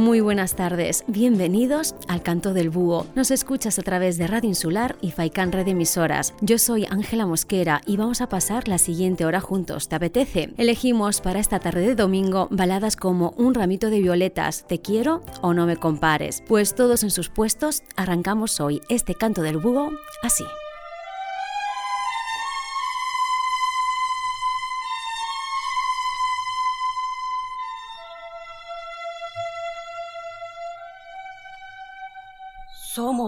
Muy 0.00 0.20
buenas 0.20 0.56
tardes, 0.56 1.04
bienvenidos 1.08 1.94
al 2.08 2.22
Canto 2.22 2.54
del 2.54 2.70
Búho. 2.70 3.06
Nos 3.14 3.30
escuchas 3.30 3.78
a 3.78 3.82
través 3.82 4.16
de 4.16 4.26
Radio 4.26 4.48
Insular 4.48 4.96
y 5.02 5.10
Faikan 5.10 5.52
Red 5.52 5.68
Emisoras. 5.68 6.32
Yo 6.40 6.56
soy 6.56 6.86
Ángela 6.86 7.26
Mosquera 7.26 7.82
y 7.84 7.98
vamos 7.98 8.22
a 8.22 8.28
pasar 8.30 8.66
la 8.66 8.78
siguiente 8.78 9.26
hora 9.26 9.42
juntos. 9.42 9.90
¿Te 9.90 9.96
apetece? 9.96 10.54
Elegimos 10.56 11.20
para 11.20 11.38
esta 11.38 11.58
tarde 11.58 11.82
de 11.82 11.96
domingo 11.96 12.48
baladas 12.50 12.96
como 12.96 13.34
Un 13.36 13.52
ramito 13.52 13.90
de 13.90 14.00
violetas, 14.00 14.64
Te 14.66 14.80
quiero 14.80 15.20
o 15.42 15.52
no 15.52 15.66
me 15.66 15.76
compares. 15.76 16.42
Pues 16.48 16.74
todos 16.74 17.02
en 17.02 17.10
sus 17.10 17.28
puestos, 17.28 17.82
arrancamos 17.94 18.58
hoy 18.58 18.80
este 18.88 19.14
Canto 19.14 19.42
del 19.42 19.58
Búho 19.58 19.90
así. 20.22 20.44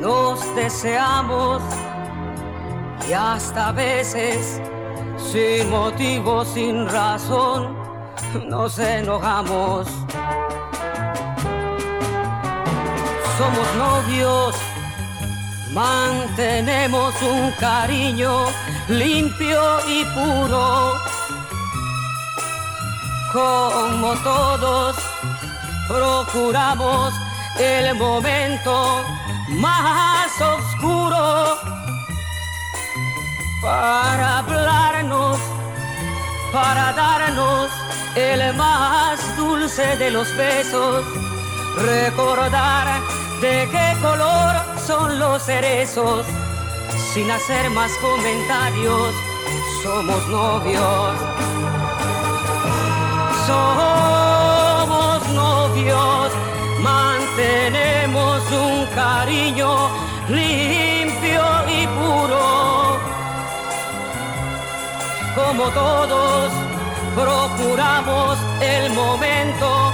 nos 0.00 0.54
deseamos 0.56 1.62
y 3.08 3.12
hasta 3.12 3.72
veces 3.72 4.60
sin 5.18 5.70
motivo, 5.70 6.44
sin 6.44 6.88
razón, 6.88 7.76
nos 8.48 8.78
enojamos. 8.78 9.86
Somos 13.38 13.74
novios, 13.76 14.54
mantenemos 15.72 17.14
un 17.22 17.52
cariño 17.52 18.46
limpio 18.88 19.60
y 19.86 20.04
puro. 20.04 20.94
Como 23.32 24.14
todos, 24.24 24.96
procuramos 25.88 27.14
el 27.58 27.94
momento 27.94 29.04
más 29.50 30.40
oscuro 30.40 31.58
para 33.62 34.38
hablarnos, 34.38 35.38
para 36.52 36.92
darnos 36.92 37.70
el 38.16 38.54
más 38.54 39.36
dulce 39.36 39.96
de 39.96 40.10
los 40.10 40.34
besos, 40.36 41.04
recordar 41.76 43.00
de 43.40 43.68
qué 43.70 43.96
color 44.00 44.54
son 44.86 45.18
los 45.18 45.42
cerezos, 45.42 46.24
sin 47.12 47.30
hacer 47.30 47.70
más 47.70 47.90
comentarios, 48.00 49.14
somos 49.82 50.26
novios. 50.28 51.14
Somos 53.46 54.29
un 58.50 58.86
cariño 58.94 59.88
limpio 60.28 61.44
y 61.68 61.86
puro. 61.86 62.98
Como 65.34 65.64
todos, 65.70 66.50
procuramos 67.14 68.38
el 68.60 68.92
momento 68.92 69.92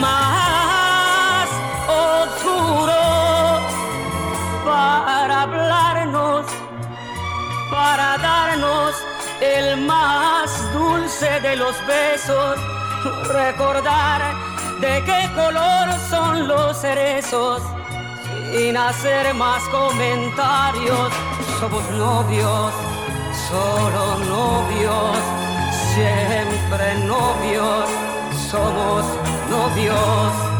más 0.00 1.48
oscuro 1.88 3.02
para 4.64 5.42
hablarnos, 5.42 6.46
para 7.70 8.18
darnos 8.18 8.94
el 9.40 9.76
más 9.78 10.72
dulce 10.72 11.40
de 11.40 11.56
los 11.56 11.74
besos, 11.86 12.58
recordar 13.28 14.22
de 14.80 15.02
qué 15.04 15.30
color 15.34 15.88
son 16.10 16.48
los 16.48 16.76
cerezos, 16.80 17.62
sin 18.56 18.76
hacer 18.76 19.34
más 19.34 19.62
comentarios. 19.68 21.12
Somos 21.60 21.88
novios, 21.90 22.72
solo 23.48 24.18
novios, 24.24 25.16
siempre 25.94 26.94
novios, 27.06 27.88
somos 28.50 29.04
novios. 29.50 30.55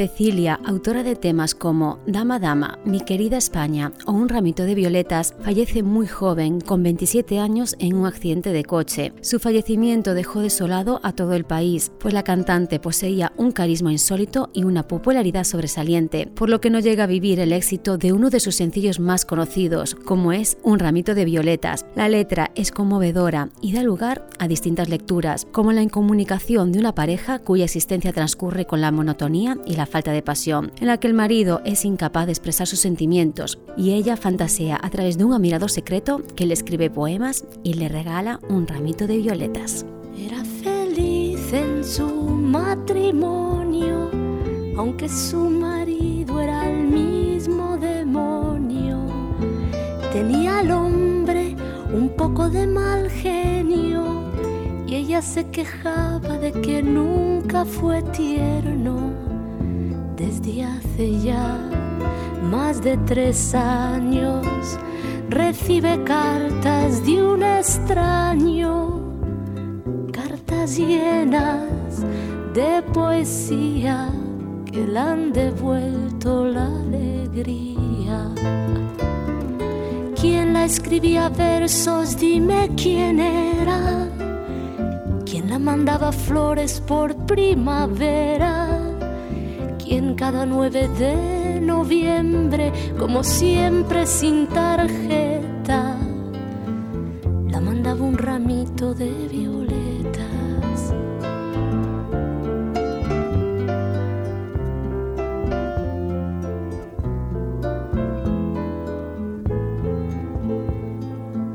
Cecilia, 0.00 0.58
autora 0.64 1.02
de 1.02 1.14
temas 1.14 1.54
como 1.54 1.98
Dama 2.06 2.38
Dama, 2.38 2.78
Mi 2.86 3.00
querida 3.00 3.36
España 3.36 3.92
o 4.06 4.12
Un 4.12 4.30
ramito 4.30 4.62
de 4.62 4.74
violetas, 4.74 5.34
fallece 5.42 5.82
muy 5.82 6.06
joven, 6.06 6.62
con 6.62 6.82
27 6.82 7.38
años, 7.38 7.76
en 7.78 7.94
un 7.94 8.06
accidente 8.06 8.50
de 8.50 8.64
coche. 8.64 9.12
Su 9.20 9.38
fallecimiento 9.38 10.14
dejó 10.14 10.40
desolado 10.40 11.00
a 11.02 11.12
todo 11.12 11.34
el 11.34 11.44
país, 11.44 11.92
pues 11.98 12.14
la 12.14 12.22
cantante 12.22 12.80
poseía 12.80 13.34
un 13.36 13.52
carisma 13.52 13.92
insólito 13.92 14.48
y 14.54 14.64
una 14.64 14.88
popularidad 14.88 15.44
sobresaliente, 15.44 16.26
por 16.28 16.48
lo 16.48 16.62
que 16.62 16.70
no 16.70 16.80
llega 16.80 17.04
a 17.04 17.06
vivir 17.06 17.38
el 17.38 17.52
éxito 17.52 17.98
de 17.98 18.14
uno 18.14 18.30
de 18.30 18.40
sus 18.40 18.54
sencillos 18.54 19.00
más 19.00 19.26
conocidos, 19.26 19.94
como 19.94 20.32
es 20.32 20.56
Un 20.62 20.78
ramito 20.78 21.14
de 21.14 21.26
violetas. 21.26 21.84
La 21.94 22.08
letra 22.08 22.52
es 22.54 22.70
conmovedora 22.70 23.50
y 23.60 23.74
da 23.74 23.82
lugar 23.82 24.26
a 24.38 24.48
distintas 24.48 24.88
lecturas, 24.88 25.46
como 25.52 25.72
la 25.72 25.82
incomunicación 25.82 26.72
de 26.72 26.78
una 26.78 26.94
pareja 26.94 27.40
cuya 27.40 27.64
existencia 27.64 28.14
transcurre 28.14 28.64
con 28.64 28.80
la 28.80 28.92
monotonía 28.92 29.58
y 29.66 29.74
la 29.74 29.89
falta 29.90 30.12
de 30.12 30.22
pasión, 30.22 30.72
en 30.80 30.86
la 30.86 30.98
que 30.98 31.08
el 31.08 31.14
marido 31.14 31.60
es 31.66 31.84
incapaz 31.84 32.26
de 32.26 32.32
expresar 32.32 32.66
sus 32.66 32.78
sentimientos 32.78 33.58
y 33.76 33.92
ella 33.92 34.16
fantasea 34.16 34.78
a 34.80 34.88
través 34.88 35.18
de 35.18 35.24
un 35.24 35.34
admirador 35.34 35.70
secreto 35.70 36.22
que 36.36 36.46
le 36.46 36.54
escribe 36.54 36.88
poemas 36.88 37.44
y 37.62 37.74
le 37.74 37.88
regala 37.88 38.40
un 38.48 38.66
ramito 38.66 39.06
de 39.06 39.18
violetas. 39.18 39.84
Era 40.16 40.42
feliz 40.44 41.52
en 41.52 41.84
su 41.84 42.06
matrimonio, 42.06 44.10
aunque 44.76 45.08
su 45.08 45.50
marido 45.50 46.40
era 46.40 46.70
el 46.70 46.84
mismo 46.84 47.76
demonio. 47.76 48.98
Tenía 50.12 50.60
al 50.60 50.70
hombre 50.70 51.56
un 51.92 52.10
poco 52.10 52.48
de 52.48 52.66
mal 52.66 53.10
genio 53.10 54.30
y 54.86 54.94
ella 54.94 55.22
se 55.22 55.48
quejaba 55.50 56.38
de 56.38 56.52
que 56.52 56.82
nunca 56.82 57.64
fue 57.64 58.02
tierno 58.02 59.19
desde 60.20 60.62
hace 60.64 61.18
ya 61.20 61.58
más 62.50 62.82
de 62.82 62.98
tres 63.06 63.54
años 63.54 64.46
recibe 65.30 66.04
cartas 66.04 67.06
de 67.06 67.22
un 67.22 67.42
extraño, 67.42 69.00
cartas 70.12 70.76
llenas 70.76 72.04
de 72.52 72.82
poesía 72.92 74.10
que 74.70 74.86
le 74.86 74.98
han 74.98 75.32
devuelto 75.32 76.44
la 76.44 76.66
alegría. 76.66 78.28
¿Quién 80.20 80.52
la 80.52 80.66
escribía 80.66 81.30
versos? 81.30 82.18
Dime 82.18 82.70
quién 82.76 83.20
era. 83.20 84.06
¿Quién 85.24 85.48
la 85.48 85.58
mandaba 85.58 86.12
flores 86.12 86.78
por 86.86 87.16
primavera? 87.24 88.89
En 89.90 90.14
cada 90.14 90.46
9 90.46 90.88
de 90.98 91.60
noviembre, 91.60 92.72
como 92.98 93.24
siempre 93.24 94.06
sin 94.06 94.46
tarjeta, 94.46 95.96
la 97.50 97.60
mandaba 97.60 98.04
un 98.04 98.16
ramito 98.16 98.94
de 98.94 99.10
violetas. 99.30 100.94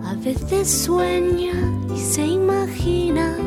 A 0.04 0.14
veces 0.16 0.70
sueña 0.70 1.54
y 1.96 2.00
se 2.00 2.26
imagina 2.26 3.38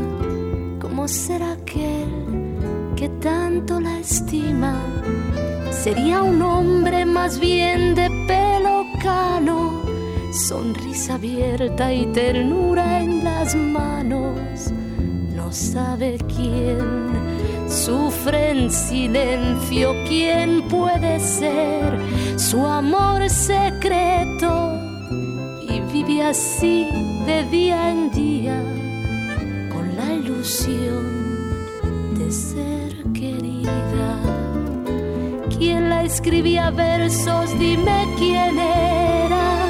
cómo 0.80 1.06
será 1.08 1.52
aquel 1.52 2.27
que 2.98 3.08
tanto 3.20 3.78
la 3.78 4.00
estima. 4.00 4.74
Sería 5.70 6.20
un 6.24 6.42
hombre 6.42 7.06
más 7.06 7.38
bien 7.38 7.94
de 7.94 8.08
pelo 8.26 8.84
cano, 9.00 9.82
sonrisa 10.32 11.14
abierta 11.14 11.94
y 11.94 12.06
ternura 12.06 13.00
en 13.00 13.22
las 13.22 13.54
manos. 13.54 14.72
No 15.36 15.52
sabe 15.52 16.18
quién 16.34 16.80
sufre 17.68 18.50
en 18.50 18.72
silencio, 18.72 19.94
quién 20.08 20.66
puede 20.68 21.20
ser 21.20 22.00
su 22.36 22.66
amor 22.66 23.30
secreto 23.30 24.72
y 25.68 25.78
vive 25.92 26.24
así 26.24 26.88
de 27.26 27.44
día 27.44 27.90
en 27.92 28.10
día 28.10 28.60
con 29.72 29.96
la 29.96 30.14
ilusión 30.14 31.27
de 32.18 32.32
ser 32.32 33.12
querida. 33.12 34.10
¿Quién 35.56 35.88
la 35.88 36.02
escribía 36.04 36.70
versos? 36.70 37.56
Dime 37.58 38.06
quién 38.18 38.58
era. 38.58 39.66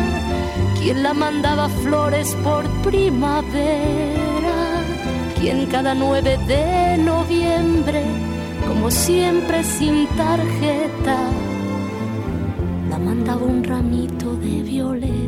¿Quién 0.80 1.02
la 1.02 1.12
mandaba 1.12 1.68
flores 1.68 2.34
por 2.42 2.64
primavera? 2.82 4.58
¿Quién 5.38 5.66
cada 5.66 5.94
9 5.94 6.38
de 6.46 6.98
noviembre, 6.98 8.02
como 8.66 8.90
siempre 8.90 9.62
sin 9.62 10.06
tarjeta, 10.16 11.18
la 12.90 12.98
mandaba 12.98 13.44
un 13.44 13.62
ramito 13.62 14.34
de 14.36 14.62
violetas? 14.62 15.27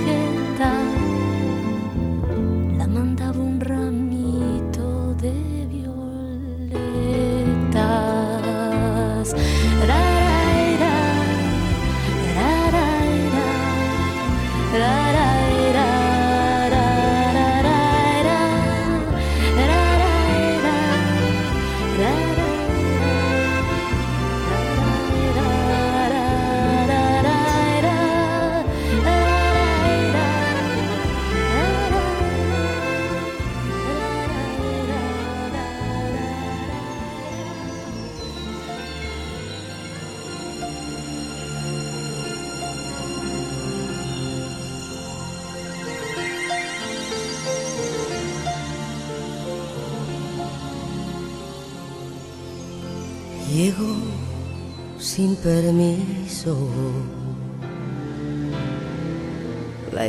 that 9.33 9.89
I 9.89 10.10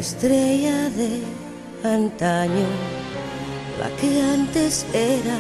estrella 0.03 0.91
de 0.91 1.23
antaño, 1.85 2.69
la 3.79 3.89
que 3.99 4.21
antes 4.21 4.85
era 4.93 5.39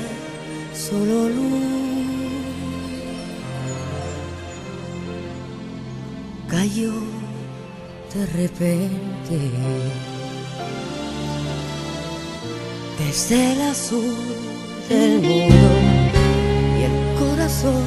solo 0.72 1.28
luz, 1.28 1.64
cayó 6.48 6.94
de 8.14 8.26
repente 8.40 9.36
desde 13.00 13.52
el 13.52 13.60
azul 13.62 14.16
del 14.88 15.22
mundo 15.22 16.20
y 16.78 16.82
el 16.88 16.96
corazón 17.18 17.82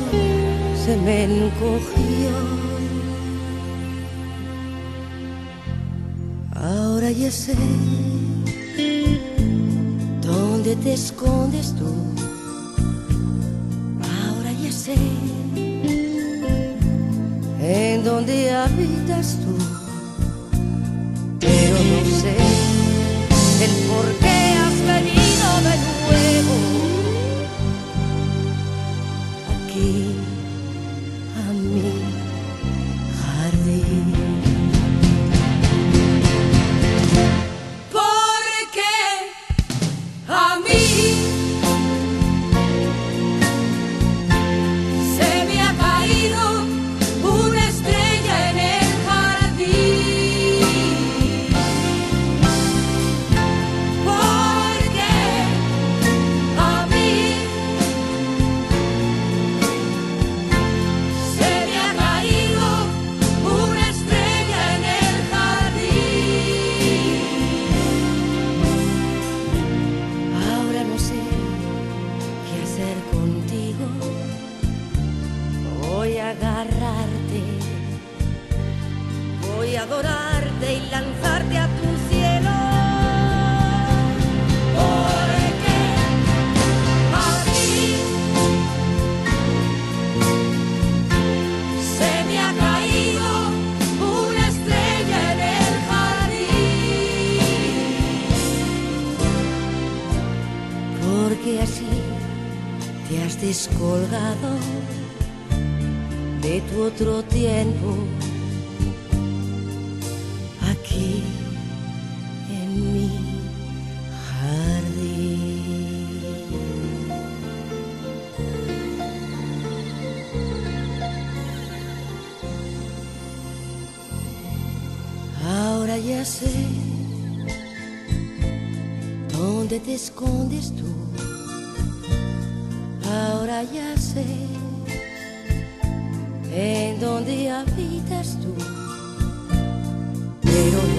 se 0.83 0.97
me 0.97 1.23
encogió. 1.23 1.84
Sé 7.15 7.55
dónde 10.21 10.75
te 10.75 10.93
escondes 10.93 11.73
tú. 11.75 11.87
Ahora 14.03 14.51
ya 14.51 14.71
sé 14.71 14.95
en 17.61 18.03
dónde 18.03 18.51
habitas 18.51 19.37
tú. 19.39 19.57
Pero 21.39 21.77
no 21.91 22.05
sé 22.21 22.35
el 23.63 23.71
por 23.89 24.05
qué 24.19 24.55
has 24.61 24.77
venido 24.85 25.47
de 25.67 25.75
nuevo 26.03 26.55
aquí. 29.65 30.15
te 33.65 34.34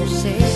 Pero 0.07 0.56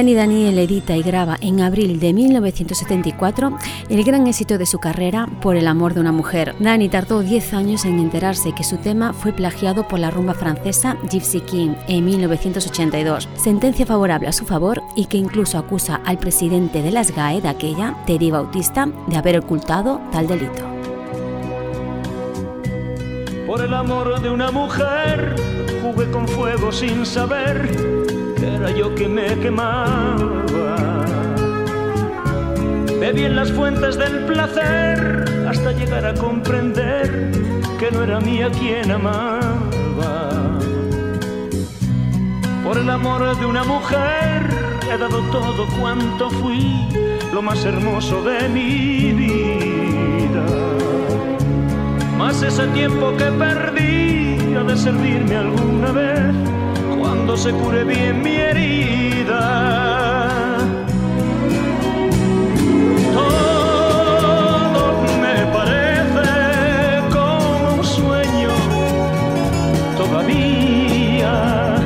Dani 0.00 0.14
Daniel 0.14 0.58
edita 0.58 0.96
y 0.96 1.02
graba 1.02 1.36
en 1.42 1.60
abril 1.60 2.00
de 2.00 2.14
1974 2.14 3.58
el 3.90 4.02
gran 4.02 4.26
éxito 4.26 4.56
de 4.56 4.64
su 4.64 4.78
carrera 4.78 5.28
Por 5.42 5.56
el 5.56 5.68
amor 5.68 5.92
de 5.92 6.00
una 6.00 6.10
mujer. 6.10 6.54
Dani 6.58 6.88
tardó 6.88 7.20
10 7.20 7.52
años 7.52 7.84
en 7.84 7.98
enterarse 7.98 8.54
que 8.54 8.64
su 8.64 8.78
tema 8.78 9.12
fue 9.12 9.34
plagiado 9.34 9.86
por 9.86 9.98
la 9.98 10.10
rumba 10.10 10.32
francesa 10.32 10.96
Gypsy 11.10 11.42
King 11.42 11.74
en 11.86 12.06
1982, 12.06 13.28
sentencia 13.36 13.84
favorable 13.84 14.26
a 14.26 14.32
su 14.32 14.46
favor 14.46 14.80
y 14.96 15.04
que 15.04 15.18
incluso 15.18 15.58
acusa 15.58 16.00
al 16.06 16.16
presidente 16.16 16.80
de 16.80 16.92
las 16.92 17.14
GAE 17.14 17.42
de 17.42 17.48
aquella, 17.48 17.94
Teddy 18.06 18.30
Bautista, 18.30 18.88
de 19.06 19.16
haber 19.18 19.36
ocultado 19.36 20.00
tal 20.12 20.26
delito. 20.26 20.62
Por 23.46 23.60
el 23.60 23.74
amor 23.74 24.18
de 24.22 24.30
una 24.30 24.50
mujer 24.50 25.36
jugué 25.82 26.10
con 26.10 26.26
fuego 26.26 26.72
sin 26.72 27.04
saber 27.04 27.99
era 28.60 28.70
yo 28.72 28.94
que 28.94 29.08
me 29.08 29.38
quemaba. 29.38 29.86
Bebí 33.00 33.24
en 33.24 33.36
las 33.36 33.50
fuentes 33.50 33.96
del 33.96 34.26
placer 34.26 35.46
hasta 35.48 35.72
llegar 35.72 36.04
a 36.04 36.14
comprender 36.14 37.32
que 37.78 37.90
no 37.90 38.02
era 38.02 38.20
mía 38.20 38.50
quien 38.50 38.90
amaba. 38.90 40.58
Por 42.62 42.76
el 42.76 42.90
amor 42.90 43.38
de 43.38 43.46
una 43.46 43.64
mujer 43.64 44.46
he 44.92 44.98
dado 44.98 45.20
todo 45.32 45.66
cuanto 45.80 46.30
fui, 46.30 46.86
lo 47.32 47.40
más 47.40 47.64
hermoso 47.64 48.22
de 48.22 48.48
mi 48.50 49.12
vida. 49.12 50.44
Más 52.18 52.42
ese 52.42 52.66
tiempo 52.68 53.16
que 53.16 53.24
perdí 53.24 54.54
ha 54.54 54.62
de 54.62 54.76
servirme 54.76 55.36
alguna 55.36 55.92
vez 55.92 56.34
cuando 57.30 57.36
se 57.36 57.52
cure 57.52 57.84
bien 57.84 58.22
mi 58.22 58.34
herida. 58.34 59.38
Todo 63.14 64.82
me 65.22 65.46
parece 65.56 66.28
como 67.12 67.74
un 67.74 67.84
sueño 67.84 68.50
todavía, 69.96 71.76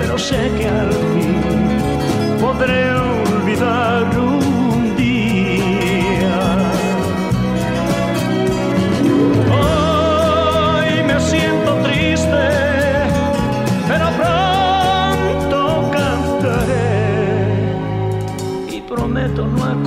pero 0.00 0.18
sé 0.18 0.50
que 0.58 0.66
al 0.66 0.92
fin 0.92 1.42
podré 2.40 2.90
olvidar 2.92 3.97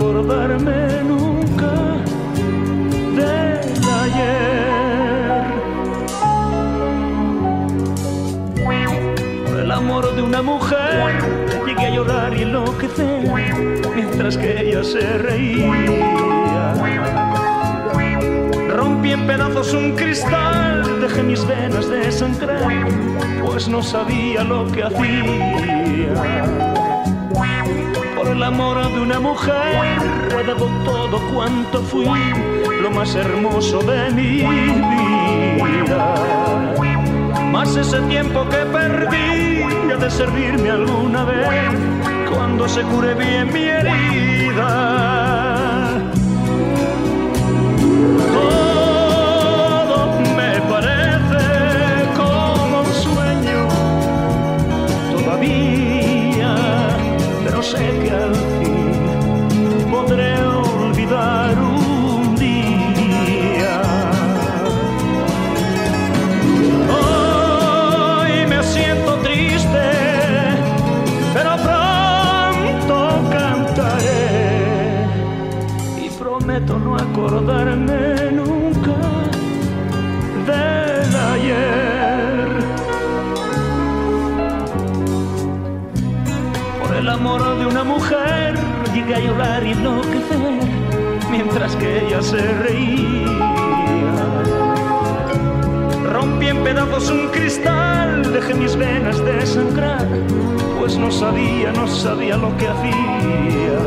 acordarme 0.02 1.04
nunca 1.04 1.74
del 3.18 3.60
ayer. 4.02 5.44
El 9.60 9.72
amor 9.72 10.16
de 10.16 10.24
una 10.24 10.42
mujer 10.42 11.14
llegué 11.68 11.86
a 11.86 11.90
llorar 11.92 12.34
y 12.34 12.42
enloquecer 12.42 13.32
mientras 13.96 14.38
que 14.38 14.62
ella 14.62 14.84
se 14.84 15.20
reía. 15.20 16.74
Rompí 18.76 19.12
en 19.12 19.28
pedazos 19.28 19.72
un 19.76 19.96
cristal, 19.96 21.00
dejé 21.00 21.22
mis 21.22 21.46
venas 21.46 21.88
de 21.88 22.12
sangrar, 22.12 22.88
pues 23.46 23.68
no 23.68 23.84
sabía 23.84 24.44
lo 24.44 24.66
que 24.72 24.82
hacía. 24.84 26.42
Por 28.22 28.30
el 28.30 28.44
amor 28.44 28.78
de 28.94 29.00
una 29.02 29.20
mujer 29.20 30.00
he 30.40 30.44
dado 30.44 30.68
todo 30.86 31.20
cuanto 31.34 31.82
fui, 31.82 32.06
lo 32.80 32.92
más 32.92 33.16
hermoso 33.16 33.80
de 33.82 34.12
mi 34.12 34.44
vida. 35.64 36.14
Más 37.52 37.76
ese 37.76 38.00
tiempo 38.02 38.48
que 38.48 38.58
perdí 38.58 39.64
ha 39.92 39.98
de 39.98 40.12
servirme 40.12 40.70
alguna 40.70 41.24
vez 41.24 41.72
cuando 42.32 42.70
se 42.70 42.84
cure 42.84 43.16
bien 43.16 43.52
mi 43.52 43.64
herida. 43.64 45.21
sé 57.62 57.78
que 57.78 58.10
al 58.10 58.36
fin 58.36 59.92
podré 59.92 60.34
olvidar 60.44 61.56
un 61.60 62.36
día. 62.36 63.82
Hoy 66.90 68.48
me 68.48 68.64
siento 68.64 69.14
triste, 69.18 69.90
pero 71.34 71.52
pronto 71.68 72.96
cantaré 73.30 75.06
y 76.04 76.10
prometo 76.10 76.80
no 76.80 76.96
acordarme. 76.96 78.11
A 89.14 89.20
llorar 89.20 89.66
y 89.66 89.72
enloquecer 89.72 90.60
mientras 91.30 91.76
que 91.76 92.06
ella 92.06 92.22
se 92.22 92.40
reía. 92.40 93.28
Rompí 96.12 96.48
en 96.48 96.64
pedazos 96.64 97.10
un 97.10 97.28
cristal, 97.30 98.32
dejé 98.32 98.54
mis 98.54 98.76
venas 98.76 99.24
desangrar, 99.26 100.08
pues 100.80 100.98
no 100.98 101.12
sabía, 101.12 101.72
no 101.72 101.88
sabía 101.88 102.38
lo 102.38 102.56
que 102.58 102.68
hacía. 102.68 103.80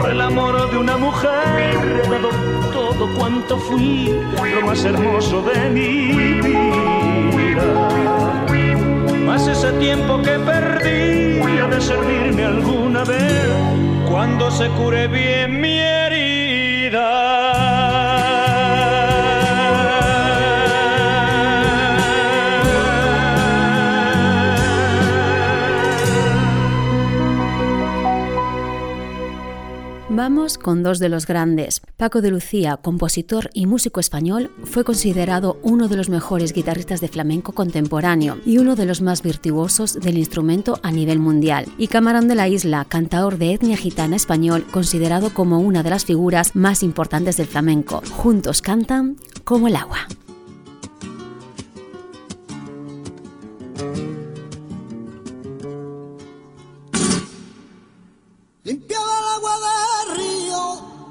Por 0.00 0.10
el 0.10 0.20
amor 0.20 0.70
de 0.70 0.78
una 0.78 0.96
mujer 0.96 1.76
he 2.04 2.08
dado 2.08 2.30
todo 2.72 3.08
cuanto 3.18 3.58
fui, 3.58 4.14
lo 4.54 4.66
más 4.66 4.84
hermoso 4.84 5.42
de 5.42 5.70
mi 5.70 6.40
vida 6.40 6.93
más 9.34 9.48
ese 9.48 9.72
tiempo 9.72 10.22
que 10.22 10.38
perdí. 10.38 11.40
Ha 11.40 11.66
de 11.66 11.80
servirme 11.80 12.44
alguna 12.44 13.04
vez. 13.04 13.46
Cuando 14.08 14.50
se 14.50 14.68
cure 14.70 15.08
bien 15.08 15.60
mi 15.60 15.78
Con 30.62 30.82
dos 30.82 31.00
de 31.00 31.10
los 31.10 31.26
grandes. 31.26 31.82
Paco 31.98 32.22
de 32.22 32.30
Lucía, 32.30 32.78
compositor 32.78 33.50
y 33.52 33.66
músico 33.66 34.00
español, 34.00 34.50
fue 34.64 34.82
considerado 34.82 35.58
uno 35.62 35.86
de 35.86 35.98
los 35.98 36.08
mejores 36.08 36.54
guitarristas 36.54 37.02
de 37.02 37.08
flamenco 37.08 37.52
contemporáneo 37.52 38.38
y 38.46 38.56
uno 38.56 38.74
de 38.74 38.86
los 38.86 39.02
más 39.02 39.20
virtuosos 39.20 39.92
del 40.00 40.16
instrumento 40.16 40.80
a 40.82 40.92
nivel 40.92 41.18
mundial. 41.18 41.66
Y 41.76 41.88
Camarón 41.88 42.26
de 42.26 42.36
la 42.36 42.48
Isla, 42.48 42.86
cantador 42.86 43.36
de 43.36 43.52
etnia 43.52 43.76
gitana 43.76 44.16
español, 44.16 44.64
considerado 44.70 45.28
como 45.28 45.60
una 45.60 45.82
de 45.82 45.90
las 45.90 46.06
figuras 46.06 46.56
más 46.56 46.82
importantes 46.82 47.36
del 47.36 47.46
flamenco. 47.46 48.00
Juntos 48.10 48.62
cantan 48.62 49.16
como 49.44 49.68
el 49.68 49.76
agua. 49.76 50.08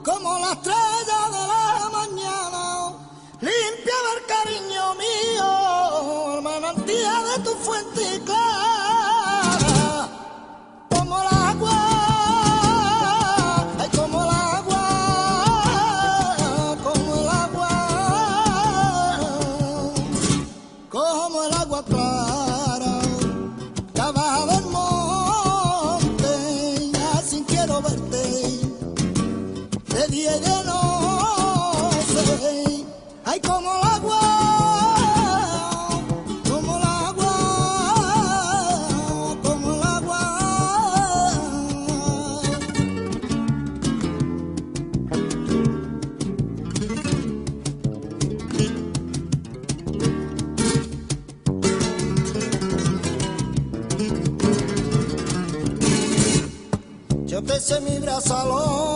como 0.04 0.38
la 0.40 0.52
estrella 0.52 1.30
de 1.32 1.48
la 1.48 1.90
mañana, 1.92 2.94
limpia 3.40 3.98
el 4.16 4.26
cariño 4.26 4.96
mío, 4.96 6.42
manantial 6.42 7.24
de 7.38 7.44
tu 7.44 7.56
fuente 7.56 8.22
clara. 8.26 8.73
ese 57.64 57.80
mi 57.80 57.98
brazalón. 57.98 58.93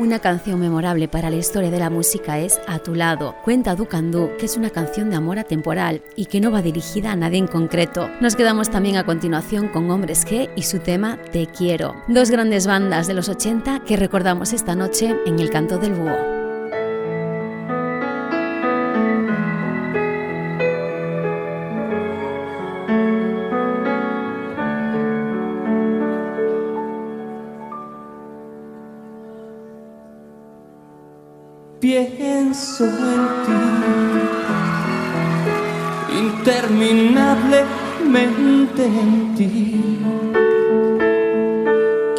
Una 0.00 0.18
canción 0.18 0.58
memorable 0.58 1.08
para 1.08 1.28
la 1.28 1.36
historia 1.36 1.70
de 1.70 1.78
la 1.78 1.90
música 1.90 2.38
es 2.38 2.58
A 2.66 2.78
tu 2.78 2.94
lado. 2.94 3.34
Cuenta 3.44 3.74
Ducandú 3.74 4.30
que 4.38 4.46
es 4.46 4.56
una 4.56 4.70
canción 4.70 5.10
de 5.10 5.16
amor 5.16 5.38
atemporal 5.38 6.00
y 6.16 6.24
que 6.24 6.40
no 6.40 6.50
va 6.50 6.62
dirigida 6.62 7.12
a 7.12 7.16
nadie 7.16 7.36
en 7.36 7.46
concreto. 7.46 8.08
Nos 8.18 8.34
quedamos 8.34 8.70
también 8.70 8.96
a 8.96 9.04
continuación 9.04 9.68
con 9.68 9.90
Hombres 9.90 10.26
G 10.26 10.48
y 10.56 10.62
su 10.62 10.78
tema 10.78 11.18
Te 11.32 11.48
quiero. 11.48 11.94
Dos 12.08 12.30
grandes 12.30 12.66
bandas 12.66 13.08
de 13.08 13.14
los 13.14 13.28
80 13.28 13.80
que 13.80 13.98
recordamos 13.98 14.54
esta 14.54 14.74
noche 14.74 15.14
en 15.26 15.38
el 15.38 15.50
canto 15.50 15.76
del 15.76 15.92
búho. 15.92 16.39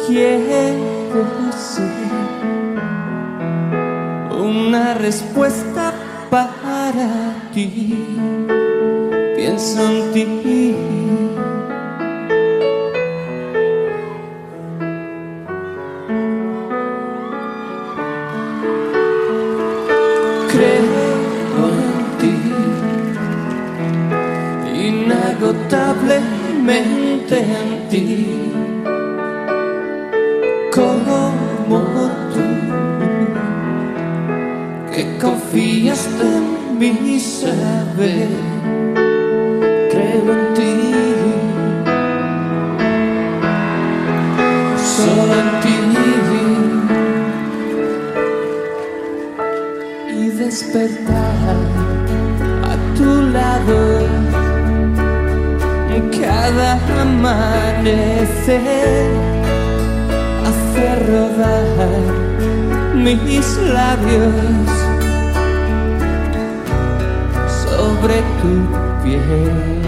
Quiero 0.06 1.24
ser 1.52 1.90
una 4.30 4.94
respuesta 4.94 5.92
para 6.30 7.50
ti. 7.52 7.96
Pienso 9.34 9.90
en 9.90 10.12
ti. 10.12 11.01
solamente 26.72 27.36
en 27.38 27.88
ti, 27.88 28.06
como 30.74 31.32
tú, 32.32 32.48
que 34.92 35.18
confiaste 35.18 36.24
en 36.24 36.44
mi 36.78 37.20
saber, 37.20 38.28
creo 39.90 40.32
en 40.32 40.54
ti. 40.54 40.74
Solo 44.96 45.34
en 45.42 45.50
ti 45.62 45.76
y 50.14 50.28
despertar 50.28 51.56
a 52.64 52.74
tu 52.96 53.08
lado 53.32 54.21
amanecer 57.00 58.62
hace 60.44 60.84
rodar 61.06 62.02
mis 62.94 63.46
labios 63.58 64.68
sobre 67.64 68.16
tu 68.40 68.52
piel. 69.02 69.82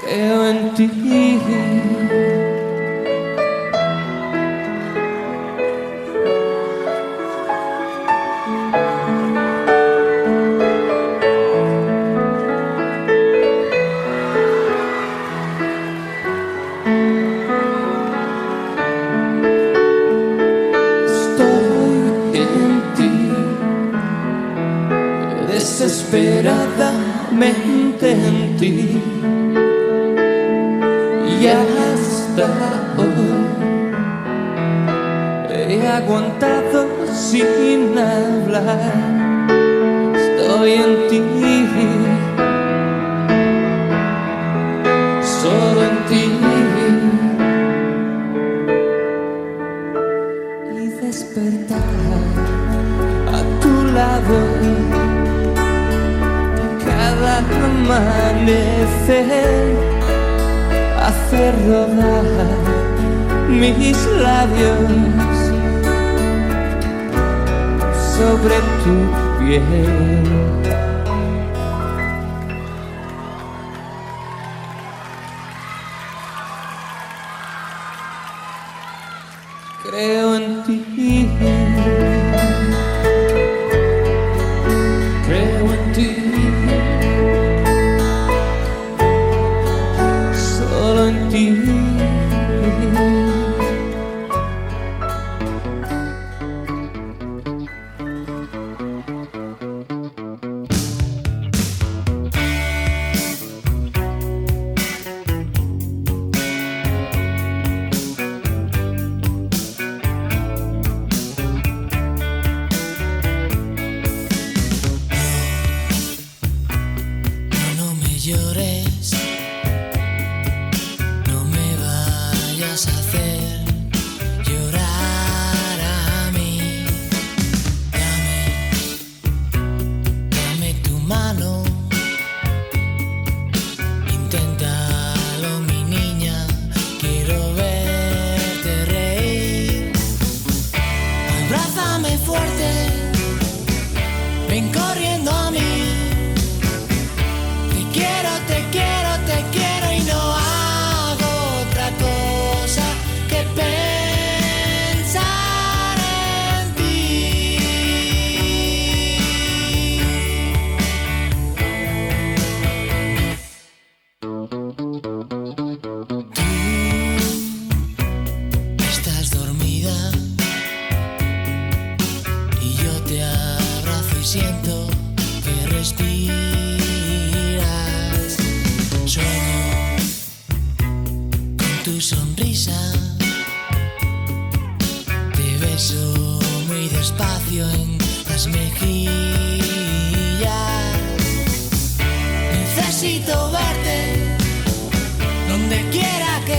Creo 0.00 0.38
en 0.48 0.74
ti. 0.74 2.37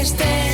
este 0.01 0.48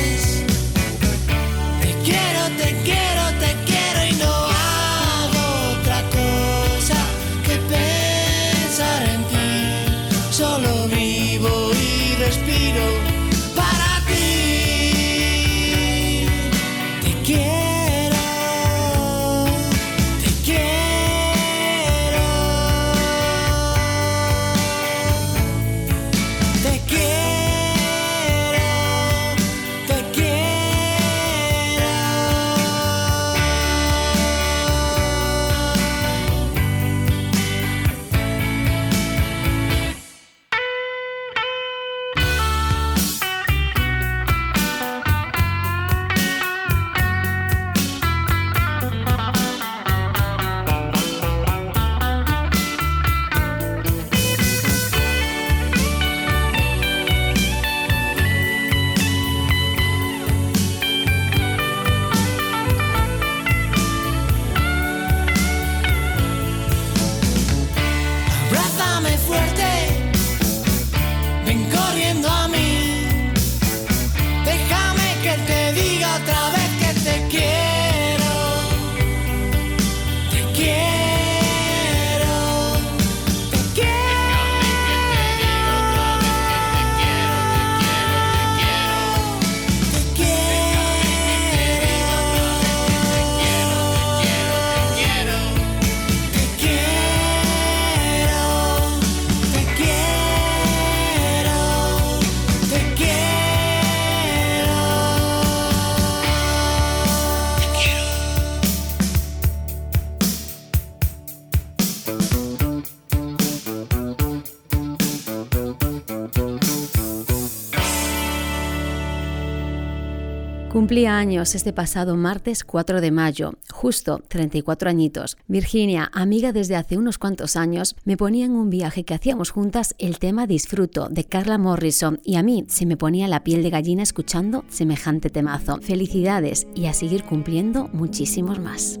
Cumplía 120.86 121.18
años 121.18 121.56
este 121.56 121.72
pasado 121.72 122.14
martes 122.14 122.62
4 122.62 123.00
de 123.00 123.10
mayo, 123.10 123.54
justo 123.72 124.22
34 124.28 124.88
añitos. 124.88 125.36
Virginia, 125.48 126.08
amiga 126.14 126.52
desde 126.52 126.76
hace 126.76 126.96
unos 126.96 127.18
cuantos 127.18 127.56
años, 127.56 127.96
me 128.04 128.16
ponía 128.16 128.46
en 128.46 128.52
un 128.52 128.70
viaje 128.70 129.02
que 129.02 129.14
hacíamos 129.14 129.50
juntas 129.50 129.96
el 129.98 130.20
tema 130.20 130.46
Disfruto 130.46 131.08
de 131.08 131.24
Carla 131.24 131.58
Morrison 131.58 132.20
y 132.22 132.36
a 132.36 132.44
mí 132.44 132.66
se 132.68 132.86
me 132.86 132.96
ponía 132.96 133.26
la 133.26 133.42
piel 133.42 133.64
de 133.64 133.70
gallina 133.70 134.04
escuchando 134.04 134.64
semejante 134.68 135.28
temazo. 135.28 135.80
Felicidades 135.82 136.68
y 136.76 136.86
a 136.86 136.92
seguir 136.92 137.24
cumpliendo 137.24 137.88
muchísimos 137.88 138.60
más. 138.60 139.00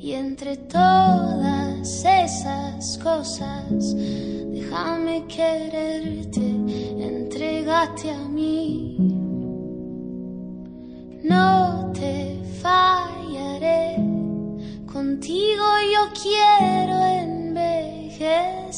Y 0.00 0.12
entre 0.12 0.56
todas 0.56 2.04
esas 2.04 2.98
cosas, 2.98 3.96
déjame 4.52 5.26
quererte, 5.26 6.40
entrégate 7.00 8.12
a 8.12 8.28
mí. 8.28 8.96
No 11.24 11.90
te 11.92 12.40
fallaré, 12.62 13.96
contigo 14.86 15.64
yo 15.92 16.12
quiero 16.22 17.04
envejecer. 17.04 18.68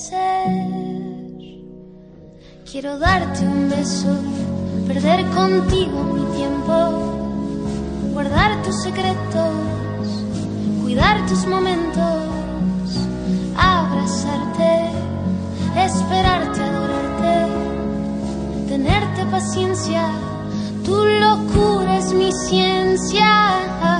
Quiero 2.70 2.98
darte 2.98 3.46
un 3.46 3.68
beso, 3.68 4.16
perder 4.87 5.26
contigo 5.35 6.02
mi 6.02 6.24
tiempo, 6.35 6.74
guardar 8.14 8.62
tus 8.62 8.80
secretos, 8.83 9.89
cuidar 10.90 11.24
tus 11.26 11.46
momentos, 11.46 12.26
abrazarte, 13.57 14.90
esperarte, 15.76 16.61
adorarte, 16.61 17.46
tenerte 18.66 19.24
paciencia, 19.26 20.11
tu 20.85 20.96
locura 20.96 21.96
es 21.96 22.12
mi 22.12 22.33
ciencia. 22.33 23.99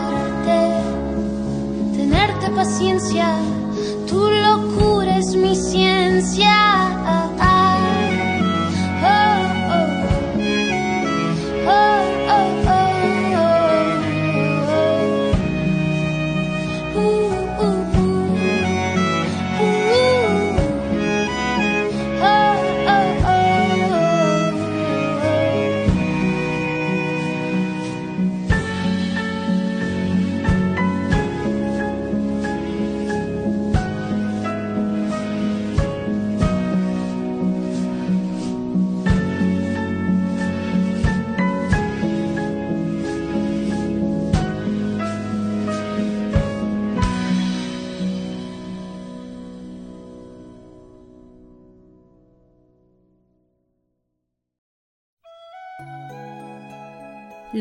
tenerte 2.21 2.49
paciencia. 2.51 3.35
Tu 4.07 4.29
locura 4.29 5.17
es 5.17 5.35
mi 5.35 5.55
ciencia. 5.55 7.30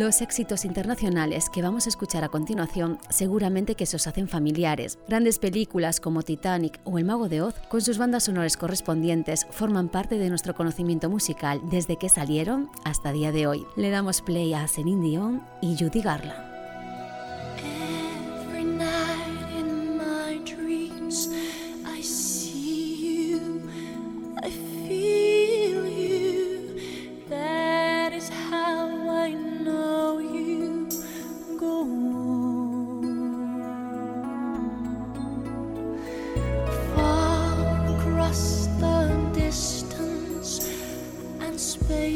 Los 0.01 0.23
éxitos 0.23 0.65
internacionales 0.65 1.51
que 1.51 1.61
vamos 1.61 1.85
a 1.85 1.91
escuchar 1.91 2.25
a 2.25 2.31
continuación 2.31 2.99
seguramente 3.11 3.75
que 3.75 3.85
se 3.85 3.97
os 3.97 4.07
hacen 4.07 4.29
familiares. 4.29 4.99
Grandes 5.07 5.39
películas 5.39 6.01
como 6.01 6.23
Titanic 6.23 6.81
o 6.85 6.97
El 6.97 7.05
Mago 7.05 7.29
de 7.29 7.43
Oz, 7.43 7.55
con 7.69 7.83
sus 7.83 7.99
bandas 7.99 8.25
sonoras 8.25 8.57
correspondientes, 8.57 9.47
forman 9.51 9.91
parte 9.91 10.17
de 10.17 10.31
nuestro 10.31 10.55
conocimiento 10.55 11.11
musical 11.11 11.61
desde 11.71 11.99
que 11.99 12.09
salieron 12.09 12.71
hasta 12.83 13.13
día 13.13 13.31
de 13.31 13.47
hoy. 13.47 13.67
Le 13.77 13.91
damos 13.91 14.23
play 14.23 14.55
a 14.55 14.67
Celine 14.69 15.07
Dion 15.07 15.43
y 15.61 15.77
Judy 15.77 16.01
Garland. 16.01 16.50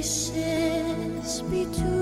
Spaces 0.02 1.42
between. 1.42 1.93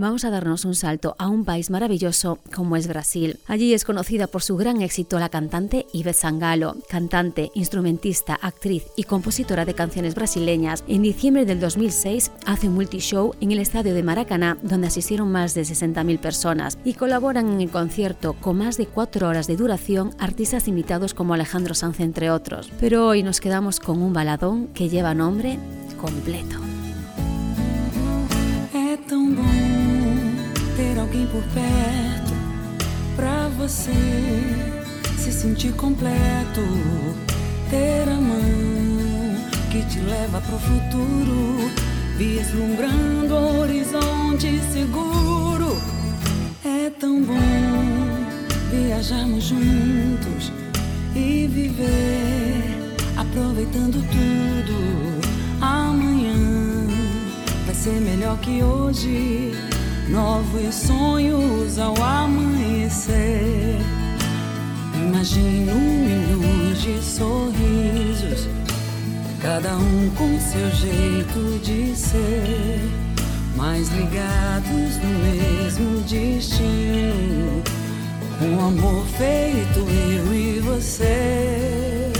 Vamos 0.00 0.24
a 0.24 0.30
darnos 0.30 0.64
un 0.64 0.76
salto 0.76 1.16
a 1.18 1.26
un 1.26 1.44
país 1.44 1.70
maravilloso 1.70 2.38
como 2.54 2.76
es 2.76 2.86
Brasil. 2.86 3.40
Allí 3.48 3.74
es 3.74 3.84
conocida 3.84 4.28
por 4.28 4.42
su 4.42 4.56
gran 4.56 4.80
éxito 4.80 5.18
la 5.18 5.28
cantante 5.28 5.86
Ivete 5.92 6.16
Sangalo, 6.16 6.76
cantante, 6.88 7.50
instrumentista, 7.54 8.38
actriz 8.40 8.84
y 8.94 9.02
compositora 9.02 9.64
de 9.64 9.74
canciones 9.74 10.14
brasileñas. 10.14 10.84
En 10.86 11.02
diciembre 11.02 11.46
del 11.46 11.58
2006 11.58 12.30
hace 12.46 12.68
un 12.68 12.74
multishow 12.74 13.34
en 13.40 13.50
el 13.50 13.58
estadio 13.58 13.92
de 13.92 14.04
Maracaná 14.04 14.56
donde 14.62 14.86
asistieron 14.86 15.32
más 15.32 15.54
de 15.54 15.62
60.000 15.62 16.20
personas 16.20 16.78
y 16.84 16.94
colaboran 16.94 17.48
en 17.54 17.60
el 17.60 17.70
concierto 17.70 18.34
con 18.34 18.58
más 18.58 18.76
de 18.76 18.86
cuatro 18.86 19.26
horas 19.26 19.48
de 19.48 19.56
duración 19.56 20.12
artistas 20.20 20.68
invitados 20.68 21.12
como 21.12 21.34
Alejandro 21.34 21.74
Sanz 21.74 21.98
entre 21.98 22.30
otros. 22.30 22.70
Pero 22.78 23.08
hoy 23.08 23.24
nos 23.24 23.40
quedamos 23.40 23.80
con 23.80 24.00
un 24.00 24.12
baladón 24.12 24.68
que 24.68 24.88
lleva 24.88 25.12
nombre 25.12 25.58
completo. 26.00 26.67
Alguém 31.18 31.26
por 31.26 31.42
perto 31.52 32.32
pra 33.16 33.48
você 33.56 33.92
se 35.18 35.32
sentir 35.32 35.72
completo. 35.72 36.62
Ter 37.70 38.08
a 38.08 38.14
mão 38.14 39.36
que 39.70 39.82
te 39.86 40.00
leva 40.00 40.40
pro 40.40 40.58
futuro, 40.58 41.70
vislumbrando 42.16 43.34
o 43.34 43.60
horizonte 43.60 44.60
seguro. 44.72 45.76
É 46.64 46.90
tão 46.90 47.22
bom 47.22 47.34
viajarmos 48.70 49.44
juntos 49.44 50.52
e 51.14 51.46
viver 51.48 52.94
aproveitando 53.16 54.02
tudo. 54.08 55.60
Amanhã 55.60 56.34
vai 57.66 57.74
ser 57.74 58.00
melhor 58.00 58.38
que 58.38 58.62
hoje. 58.62 59.67
Novos 60.10 60.74
sonhos 60.74 61.78
ao 61.78 61.94
amanhecer. 62.02 63.78
Imagino 64.94 65.74
milhões 65.74 66.80
de 66.80 67.02
sorrisos, 67.02 68.48
cada 69.42 69.76
um 69.76 70.10
com 70.16 70.40
seu 70.40 70.70
jeito 70.70 71.58
de 71.62 71.94
ser, 71.94 72.80
mas 73.54 73.88
ligados 73.88 74.96
no 74.96 75.18
mesmo 75.24 76.00
destino. 76.00 77.62
Um 78.40 78.66
amor 78.66 79.04
feito 79.18 79.80
eu 79.80 80.34
e 80.34 80.60
você. 80.60 82.12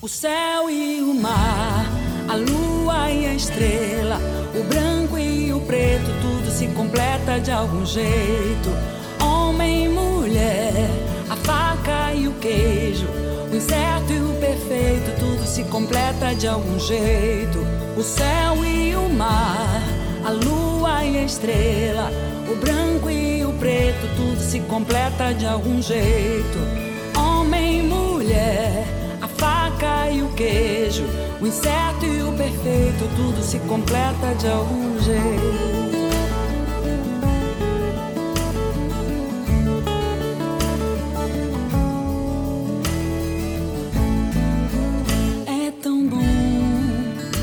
O 0.00 0.08
céu 0.08 0.70
e 0.70 1.02
o 1.02 1.12
mar, 1.14 1.84
a 2.28 2.36
lua 2.36 3.10
e 3.10 3.26
a 3.26 3.34
estrela, 3.34 4.18
o 4.54 4.62
branco 4.64 5.18
e 5.18 5.52
o 5.52 5.60
preto, 5.60 6.10
tudo 6.20 6.50
se 6.50 6.66
completa 6.68 7.38
de 7.40 7.50
algum 7.50 7.84
jeito. 7.84 8.70
Homem 9.20 9.84
e 9.84 9.88
mulher, 9.88 10.90
a 11.28 11.36
faca 11.36 12.12
e 12.14 12.28
o 12.28 12.32
queijo, 12.34 13.06
o 13.50 13.56
incerto 13.56 14.12
e 14.12 14.20
o 14.20 14.34
perfeito, 14.40 15.18
tudo 15.18 15.46
se 15.46 15.64
completa 15.64 16.34
de 16.34 16.46
algum 16.46 16.78
jeito. 16.78 17.58
O 17.96 18.02
céu 18.02 18.64
e 18.64 18.94
o 18.94 19.08
mar, 19.08 19.82
a 20.24 20.30
lua 20.30 21.04
e 21.04 21.18
a 21.18 21.24
estrela, 21.24 22.10
o 22.50 22.56
branco 22.56 23.10
e 23.10 23.44
o 23.44 23.52
preto, 23.54 24.08
tudo 24.16 24.40
se 24.40 24.60
completa 24.60 25.32
de 25.34 25.46
algum 25.46 25.80
jeito. 25.82 26.58
Homem 27.16 27.80
e 27.80 27.82
mulher, 27.82 28.71
e 30.12 30.22
o 30.22 30.28
queijo, 30.34 31.04
o 31.40 31.46
incerto 31.46 32.04
e 32.06 32.22
o 32.22 32.32
perfeito, 32.32 33.08
tudo 33.16 33.42
se 33.42 33.58
completa 33.60 34.34
de 34.38 34.48
algum 34.48 35.00
jeito. 35.00 35.82
É 45.46 45.70
tão 45.82 46.06
bom 46.06 46.20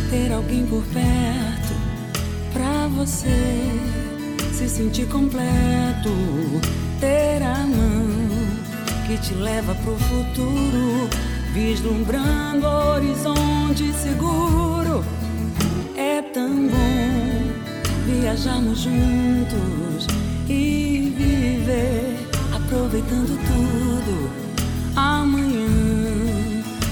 ter 0.09 0.31
alguém 0.31 0.65
por 0.65 0.83
perto 0.93 1.73
pra 2.53 2.87
você 2.87 3.27
se 4.53 4.69
sentir 4.69 5.07
completo. 5.07 6.09
Ter 6.99 7.41
a 7.43 7.57
mão 7.57 8.07
que 9.07 9.17
te 9.17 9.33
leva 9.33 9.73
pro 9.75 9.95
futuro, 9.97 11.09
vislumbrando 11.53 12.65
horizonte 12.65 13.91
seguro. 13.93 15.03
É 15.95 16.21
tão 16.21 16.67
bom 16.67 17.29
viajarmos 18.05 18.79
juntos 18.79 20.07
e 20.47 21.13
viver 21.17 22.17
aproveitando 22.53 23.37
tudo. 23.47 24.29
Amanhã 24.95 25.67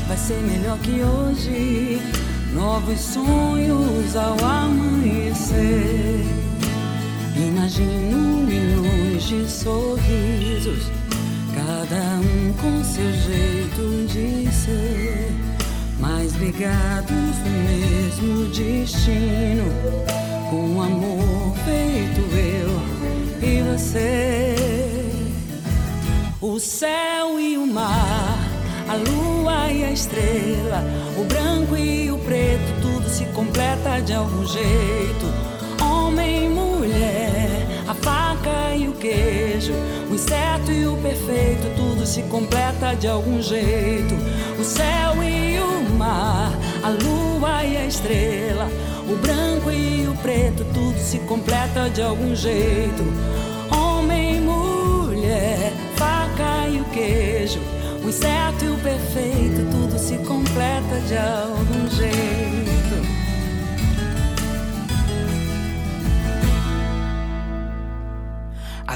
vai 0.07 0.17
ser 0.17 0.41
melhor 0.43 0.77
que 0.79 1.01
hoje. 1.01 2.01
Novos 2.53 2.99
sonhos 2.99 4.15
ao 4.15 4.37
amanhecer. 4.43 6.25
Imagino 7.35 8.17
milhões 8.47 9.23
de 9.23 9.47
sorrisos, 9.47 10.89
cada 11.89 12.03
um 12.19 12.53
com 12.53 12.83
seu 12.83 13.13
jeito 13.13 14.07
de 14.07 14.51
ser, 14.51 15.31
mas 15.99 16.33
ligados 16.33 17.09
no 17.09 17.49
mesmo 17.63 18.45
destino, 18.47 19.71
com 20.49 20.81
amor 20.81 21.55
feito 21.63 22.21
eu 22.35 23.47
e 23.47 23.61
você. 23.61 24.55
O 26.41 26.59
céu 26.59 27.39
e 27.39 27.57
o 27.57 27.65
mar, 27.65 28.37
a 28.89 28.95
lua 28.95 29.71
e 29.71 29.85
a 29.85 29.91
estrela, 29.91 30.83
o 31.17 31.23
branco 31.23 31.77
e 31.77 32.11
o 32.11 32.17
preto, 32.19 32.81
tudo 32.81 33.09
se 33.09 33.25
completa 33.27 34.01
de 34.01 34.13
algum 34.13 34.45
jeito. 34.45 35.46
Queijo. 38.99 39.73
O 40.09 40.15
inseto 40.15 40.71
e 40.71 40.85
o 40.85 40.97
perfeito, 40.97 41.75
tudo 41.75 42.05
se 42.05 42.21
completa 42.23 42.95
de 42.95 43.07
algum 43.07 43.41
jeito. 43.41 44.15
O 44.59 44.63
céu 44.63 45.23
e 45.23 45.59
o 45.59 45.89
mar, 45.95 46.51
a 46.83 46.89
lua 46.89 47.63
e 47.63 47.77
a 47.77 47.85
estrela. 47.85 48.67
O 49.09 49.15
branco 49.15 49.71
e 49.71 50.07
o 50.07 50.15
preto, 50.17 50.65
tudo 50.73 50.97
se 50.99 51.19
completa 51.19 51.89
de 51.89 52.01
algum 52.01 52.35
jeito. 52.35 53.03
Homem, 53.71 54.41
mulher, 54.41 55.71
faca 55.95 56.67
e 56.67 56.81
o 56.81 56.85
queijo. 56.85 57.59
O 58.03 58.09
inseto 58.09 58.65
e 58.65 58.69
o 58.69 58.77
perfeito, 58.77 59.69
tudo 59.71 59.97
se 59.97 60.17
completa 60.19 60.99
de 61.07 61.17
algum 61.17 61.89
jeito. 61.89 62.46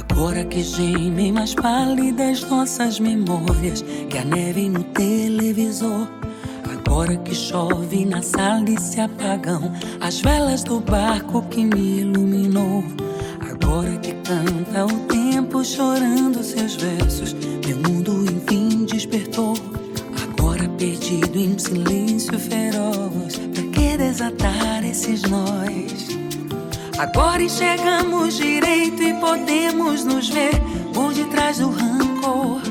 Agora 0.09 0.43
que 0.45 0.63
gemem 0.63 1.31
mais 1.31 1.53
pálidas 1.53 2.41
nossas 2.49 2.99
memórias 2.99 3.83
que 4.09 4.17
a 4.17 4.25
neve 4.25 4.67
no 4.67 4.83
televisor. 4.83 6.07
Agora 6.71 7.15
que 7.17 7.35
chove 7.35 8.05
na 8.05 8.21
sala 8.21 8.69
e 8.69 8.79
se 8.79 8.99
apagam 8.99 9.71
as 9.99 10.19
velas 10.19 10.63
do 10.63 10.79
barco 10.79 11.43
que 11.43 11.65
me 11.65 11.99
iluminou. 11.99 12.83
Agora 13.39 13.95
que 13.97 14.13
canta 14.13 14.85
o 14.85 14.99
tempo 15.07 15.63
chorando 15.63 16.43
seus 16.43 16.75
versos, 16.75 17.35
meu 17.65 17.77
mundo 17.77 18.25
enfim 18.25 18.85
despertou. 18.85 19.53
Agora 20.23 20.67
perdido 20.77 21.37
em 21.37 21.57
silêncio 21.59 22.39
feroz, 22.39 23.37
pra 23.53 23.63
que 23.71 23.97
desatar 23.97 24.83
esses 24.83 25.21
nós? 25.23 26.07
Agora 27.01 27.41
enxergamos 27.41 28.35
direito 28.35 29.01
e 29.01 29.11
podemos 29.15 30.05
nos 30.05 30.29
ver 30.29 30.53
por 30.93 31.11
detrás 31.11 31.57
do 31.57 31.71
rancor. 31.71 32.61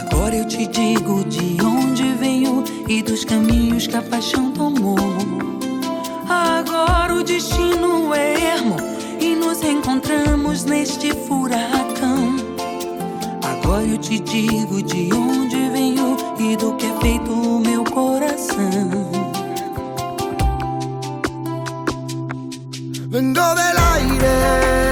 Agora 0.00 0.34
eu 0.34 0.44
te 0.44 0.66
digo 0.66 1.22
de 1.26 1.56
onde 1.64 2.02
venho 2.14 2.64
e 2.88 3.00
dos 3.00 3.24
caminhos 3.24 3.86
que 3.86 3.96
a 3.96 4.02
paixão 4.02 4.50
tomou. 4.50 4.96
Agora 6.28 7.14
o 7.14 7.22
destino 7.22 8.12
é 8.12 8.56
ermo 8.56 8.74
e 9.20 9.36
nos 9.36 9.62
encontramos 9.62 10.64
neste 10.64 11.12
furacão. 11.12 12.34
Agora 13.40 13.84
eu 13.84 13.98
te 13.98 14.18
digo 14.18 14.82
de 14.82 15.14
onde 15.14 15.70
venho 15.70 16.16
e 16.40 16.56
do 16.56 16.74
que 16.74 16.86
é 16.86 17.00
feito 17.00 17.30
o 17.30 17.60
meu 17.60 17.84
coração. 17.84 19.01
Vengo 23.12 23.54
del 23.54 23.76
aire 23.76 24.91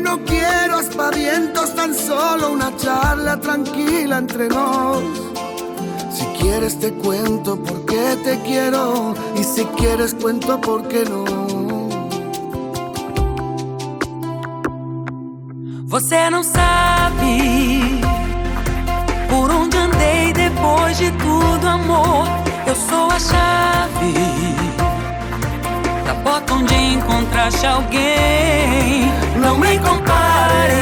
No 0.00 0.24
quiero 0.24 0.78
aspavientos, 0.78 1.74
tan 1.74 1.94
solo 1.94 2.52
una 2.52 2.74
charla 2.76 3.38
tranquila 3.40 4.18
entre 4.18 4.48
nos. 4.48 5.02
Si 6.12 6.24
quieres 6.40 6.78
te 6.78 6.92
cuento 6.92 7.56
por 7.62 7.84
qué 7.84 8.16
te 8.24 8.38
quiero 8.42 9.14
y 9.36 9.44
si 9.44 9.64
quieres 9.76 10.14
cuento 10.14 10.60
por 10.60 10.88
qué 10.88 11.04
no. 11.04 11.24
Você 15.86 16.30
não 16.30 16.44
sabe 16.44 18.00
por 19.28 19.50
onde 19.50 19.76
andei 19.76 20.32
depois 20.32 20.98
de 20.98 21.10
tudo, 21.12 21.66
amor. 21.66 22.26
Eu 22.66 22.76
sou 22.76 23.10
a 23.10 23.18
chave 23.18 24.57
porta 26.28 26.54
onde 26.54 26.74
encontraste 26.74 27.66
alguém. 27.66 29.10
Não 29.36 29.56
me 29.58 29.78
compares, 29.78 30.74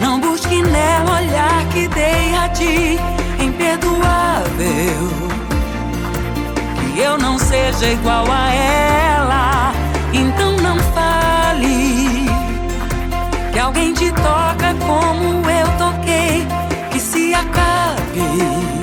não 0.00 0.20
busque 0.20 0.62
nela 0.62 1.16
olhar 1.16 1.64
que 1.72 1.88
dei 1.88 2.34
a 2.36 2.48
ti, 2.50 2.98
imperdoável. 3.40 5.08
Que 6.92 7.00
eu 7.00 7.16
não 7.16 7.38
seja 7.38 7.86
igual 7.86 8.26
a 8.30 8.52
ela, 8.52 9.72
então 10.12 10.52
não 10.58 10.78
fale 10.94 12.28
que 13.52 13.58
alguém 13.58 13.94
te 13.94 14.12
toca 14.12 14.74
como 14.86 15.48
eu 15.48 15.68
toquei, 15.78 16.46
que 16.90 17.00
se 17.00 17.34
acabe 17.34 18.77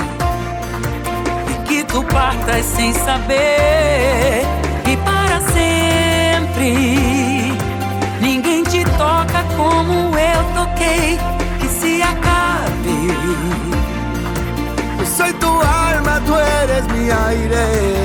tu 1.95 2.03
partas 2.03 2.65
sem 2.65 2.91
saber 2.91 4.43
e 4.85 4.97
para 4.97 5.39
sempre. 5.53 6.73
Ninguém 8.19 8.63
te 8.63 8.83
toca 8.97 9.41
como 9.55 10.13
eu 10.17 10.43
toquei, 10.53 11.17
que 11.57 11.67
se 11.69 12.01
acabe. 12.01 13.15
Soy 15.15 15.31
tu 15.35 15.47
alma, 15.47 16.21
tú 16.25 16.35
eres 16.35 16.85
mi 16.87 17.09
aire. 17.09 18.04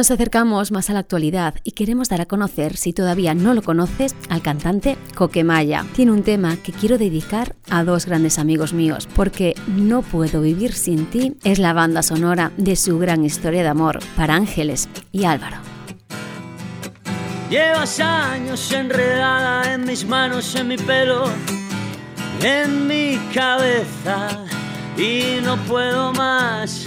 Nos 0.00 0.10
acercamos 0.10 0.72
más 0.72 0.88
a 0.88 0.94
la 0.94 1.00
actualidad 1.00 1.56
y 1.62 1.72
queremos 1.72 2.08
dar 2.08 2.22
a 2.22 2.24
conocer, 2.24 2.78
si 2.78 2.94
todavía 2.94 3.34
no 3.34 3.52
lo 3.52 3.60
conoces, 3.60 4.16
al 4.30 4.40
cantante 4.40 4.96
Coquemaya. 5.14 5.84
Tiene 5.94 6.12
un 6.12 6.22
tema 6.22 6.56
que 6.56 6.72
quiero 6.72 6.96
dedicar 6.96 7.54
a 7.68 7.84
dos 7.84 8.06
grandes 8.06 8.38
amigos 8.38 8.72
míos, 8.72 9.06
porque 9.14 9.52
No 9.66 10.00
puedo 10.00 10.40
vivir 10.40 10.72
sin 10.72 11.04
ti 11.04 11.36
es 11.44 11.58
la 11.58 11.74
banda 11.74 12.02
sonora 12.02 12.50
de 12.56 12.76
su 12.76 12.98
gran 12.98 13.26
historia 13.26 13.62
de 13.62 13.68
amor 13.68 13.98
para 14.16 14.36
Ángeles 14.36 14.88
y 15.12 15.24
Álvaro. 15.24 15.58
Llevas 17.50 18.00
años 18.00 18.72
enredada 18.72 19.74
en 19.74 19.84
mis 19.84 20.06
manos, 20.06 20.54
en 20.54 20.68
mi 20.68 20.78
pelo, 20.78 21.24
en 22.42 22.86
mi 22.86 23.18
cabeza 23.34 24.46
y 24.96 25.42
no 25.44 25.58
puedo 25.66 26.10
más. 26.14 26.86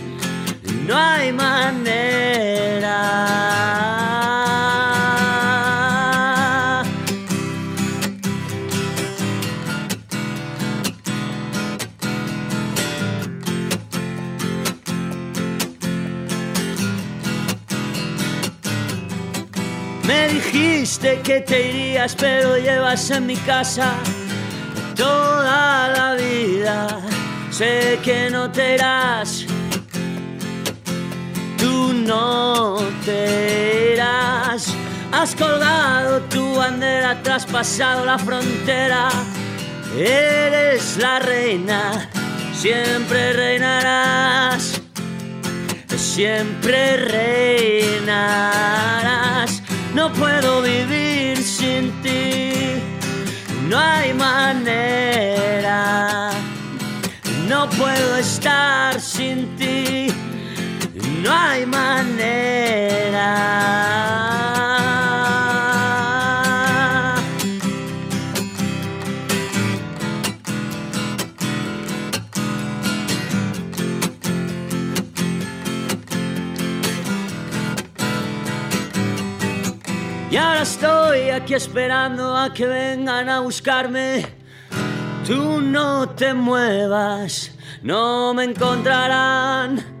No 0.87 0.97
hay 0.97 1.31
manera. 1.31 2.01
Me 20.03 20.27
dijiste 20.27 21.21
que 21.21 21.41
te 21.41 21.69
irías, 21.69 22.15
pero 22.15 22.57
llevas 22.57 23.09
en 23.11 23.27
mi 23.27 23.35
casa 23.37 23.93
toda 24.95 25.87
la 25.89 26.15
vida. 26.15 26.99
Sé 27.49 27.99
que 28.03 28.29
no 28.29 28.51
te 28.51 28.75
irás, 28.75 29.45
tú 31.61 31.93
no 31.93 32.75
te 33.05 33.93
irás. 33.93 34.75
Has 35.11 35.35
colgado 35.35 36.21
tu 36.21 36.55
bandera, 36.55 37.21
traspasado 37.21 38.03
la 38.05 38.17
frontera. 38.17 39.09
Eres 39.97 40.97
la 40.97 41.19
reina, 41.19 42.09
siempre 42.53 43.33
reinarás, 43.33 44.81
siempre 45.95 46.97
reinarás. 46.97 48.41
No 49.93 50.11
puedo 50.13 50.61
vivir 50.61 51.37
sin 51.43 51.91
ti, 52.01 52.53
no 53.69 53.77
hay 53.77 54.13
manera. 54.13 54.71
No 57.49 57.69
puedo 57.71 58.15
estar 58.15 58.99
sin 59.01 59.55
ti, 59.57 60.07
no 61.21 61.31
hay 61.31 61.65
manera. 61.65 62.41
Y 80.29 80.37
ahora 80.37 80.61
estoy 80.61 81.29
aquí 81.29 81.53
esperando 81.55 82.37
a 82.37 82.53
que 82.53 82.65
vengan 82.65 83.27
a 83.27 83.41
buscarme. 83.41 84.25
Tú 85.27 85.61
no 85.61 86.09
te 86.09 86.33
muevas, 86.33 87.51
no 87.83 88.33
me 88.33 88.45
encontrarán. 88.45 90.00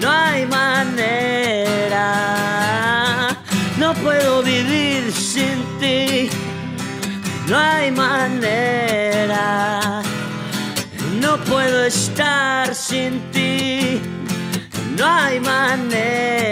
no 0.00 0.10
hay 0.10 0.46
manera. 0.46 2.06
No 3.78 3.94
puedo 3.94 4.42
vivir 4.42 5.12
sin 5.12 5.64
ti, 5.80 6.28
no 7.48 7.58
hay 7.58 7.90
manera. 7.90 10.02
No 11.20 11.36
puedo 11.44 11.84
estar 11.84 12.74
sin 12.74 13.20
ti, 13.32 14.00
no 14.96 15.06
hay 15.06 15.40
manera. 15.40 16.50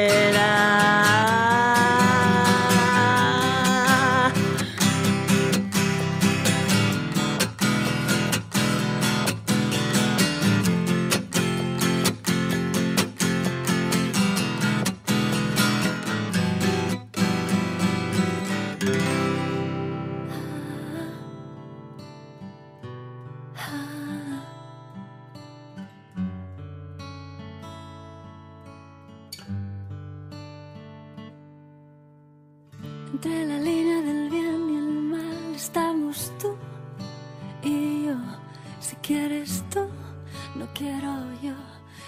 Quiero 40.89 41.13
yo. 41.43 41.55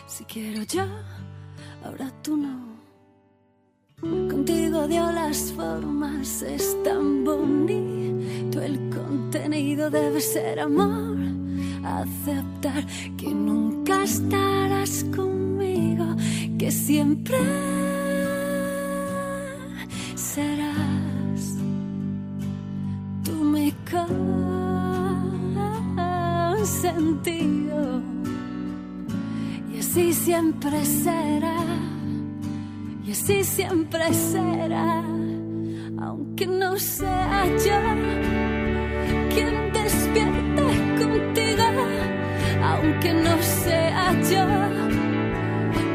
Si 0.06 0.24
quiero 0.24 0.62
yo, 0.62 0.84
ahora 1.84 2.10
tú 2.22 2.36
no. 2.36 2.70
Contigo 4.00 4.88
dio 4.88 5.12
las 5.12 5.52
formas, 5.52 6.42
es 6.42 6.76
tan 6.82 7.24
bonito. 7.24 8.62
El 8.62 8.88
contenido 8.88 9.90
debe 9.90 10.20
ser 10.20 10.60
amor. 10.60 11.18
Aceptar 11.84 12.86
que 13.18 13.28
nunca 13.28 14.04
estarás 14.04 15.04
conmigo, 15.14 16.16
que 16.58 16.70
siempre 16.70 17.38
serás 20.14 21.56
tú 23.24 23.32
mi 23.32 23.72
consentido 26.50 27.59
así 29.90 30.12
siempre 30.12 30.84
será 30.84 31.56
y 33.04 33.10
así 33.10 33.42
siempre 33.42 34.14
será 34.14 35.02
aunque 36.00 36.46
no 36.46 36.78
sea 36.78 37.44
yo 37.66 37.80
quien 39.34 39.72
despierte 39.72 40.62
contigo 41.00 41.64
aunque 42.62 43.12
no 43.14 43.34
sea 43.42 44.12
yo 44.30 44.46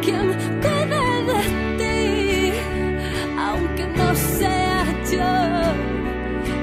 quien 0.04 0.28
cuide 0.62 1.06
de 1.30 1.42
ti 1.80 2.52
aunque 3.40 3.88
no 3.96 4.14
sea 4.14 4.86
yo 5.14 5.32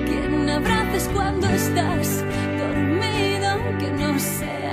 quien 0.05 0.51
abraces 0.51 1.09
cuando 1.15 1.47
estás 1.49 2.25
dormido, 2.59 3.47
aunque 3.49 3.91
no 3.93 4.19
sea 4.19 4.72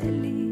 feliz. 0.00 0.45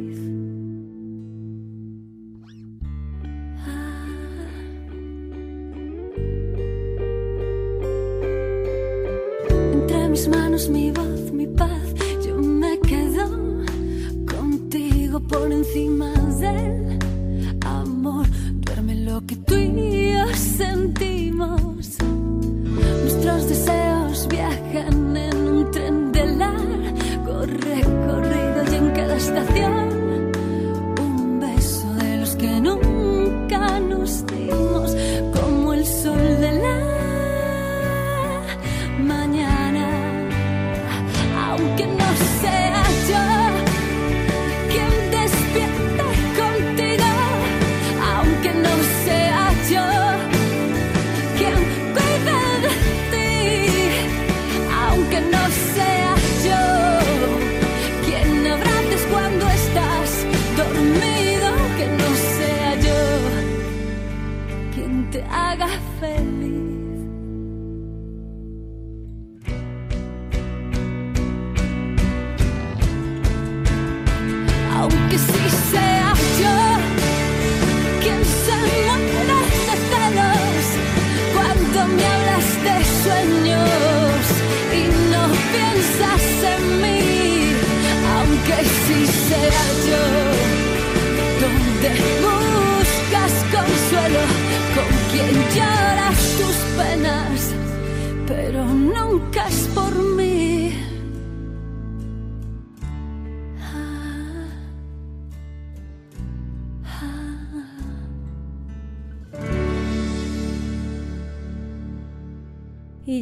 Haga 65.54 65.68
feliz. 66.00 66.33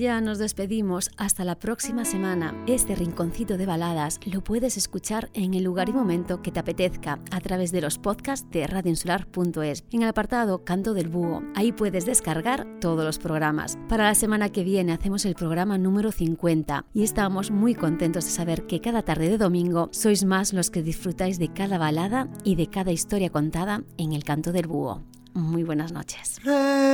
Ya 0.02 0.20
nos 0.20 0.38
despedimos 0.38 1.10
hasta 1.16 1.44
la 1.44 1.54
próxima 1.54 2.04
semana. 2.04 2.60
Este 2.66 2.96
rinconcito 2.96 3.56
de 3.56 3.66
baladas 3.66 4.18
lo 4.26 4.42
puedes 4.42 4.76
escuchar 4.76 5.30
en 5.32 5.54
el 5.54 5.62
lugar 5.62 5.88
y 5.88 5.92
momento 5.92 6.42
que 6.42 6.50
te 6.50 6.58
apetezca 6.58 7.20
a 7.30 7.40
través 7.40 7.70
de 7.70 7.80
los 7.80 7.98
podcasts 7.98 8.50
de 8.50 8.66
radioinsular.es 8.66 9.84
en 9.92 10.02
el 10.02 10.08
apartado 10.08 10.64
Canto 10.64 10.92
del 10.92 11.08
Búho. 11.08 11.44
Ahí 11.54 11.70
puedes 11.70 12.04
descargar 12.04 12.66
todos 12.80 13.04
los 13.04 13.20
programas. 13.20 13.78
Para 13.88 14.04
la 14.04 14.16
semana 14.16 14.48
que 14.48 14.64
viene 14.64 14.92
hacemos 14.92 15.24
el 15.24 15.36
programa 15.36 15.78
número 15.78 16.10
50 16.10 16.84
y 16.92 17.04
estamos 17.04 17.52
muy 17.52 17.76
contentos 17.76 18.24
de 18.24 18.32
saber 18.32 18.66
que 18.66 18.80
cada 18.80 19.02
tarde 19.02 19.28
de 19.28 19.38
domingo 19.38 19.88
sois 19.92 20.24
más 20.24 20.52
los 20.52 20.70
que 20.70 20.82
disfrutáis 20.82 21.38
de 21.38 21.52
cada 21.52 21.78
balada 21.78 22.28
y 22.42 22.56
de 22.56 22.66
cada 22.66 22.90
historia 22.90 23.30
contada 23.30 23.84
en 23.98 24.14
el 24.14 24.24
Canto 24.24 24.50
del 24.50 24.66
Búho. 24.66 25.00
Muy 25.34 25.64
buenas 25.64 25.92
noches. 25.92 26.40
Regálame 26.44 26.84